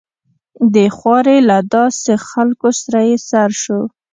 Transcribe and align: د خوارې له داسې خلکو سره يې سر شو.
د 0.73 0.75
خوارې 0.97 1.37
له 1.49 1.57
داسې 1.73 2.13
خلکو 2.29 2.69
سره 2.81 2.99
يې 3.09 3.17
سر 3.29 3.49
شو. 3.61 3.81